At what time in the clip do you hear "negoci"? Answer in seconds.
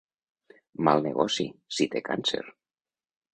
1.07-1.45